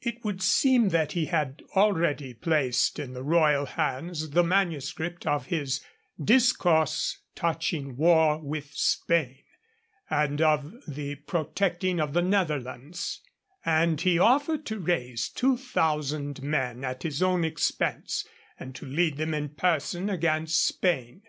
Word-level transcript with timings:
It 0.00 0.24
would 0.24 0.40
seem 0.40 0.90
that 0.90 1.10
he 1.18 1.24
had 1.24 1.64
already 1.74 2.32
placed 2.32 3.00
in 3.00 3.12
the 3.12 3.24
royal 3.24 3.66
hands 3.66 4.30
the 4.30 4.44
manuscript 4.44 5.26
of 5.26 5.46
his 5.46 5.84
Discourse 6.22 7.18
touching 7.34 7.96
War 7.96 8.38
with 8.38 8.70
Spain, 8.72 9.40
and 10.08 10.40
of 10.40 10.72
the 10.86 11.16
Protecting 11.16 11.98
of 11.98 12.12
the 12.12 12.22
Netherlands, 12.22 13.20
and 13.64 14.00
he 14.00 14.16
offered 14.16 14.64
to 14.66 14.78
raise 14.78 15.28
two 15.28 15.56
thousand 15.56 16.40
men 16.40 16.84
at 16.84 17.02
his 17.02 17.20
own 17.20 17.44
expense, 17.44 18.24
and 18.60 18.76
to 18.76 18.86
lead 18.86 19.16
them 19.16 19.34
in 19.34 19.48
person 19.48 20.08
against 20.08 20.64
Spain. 20.64 21.22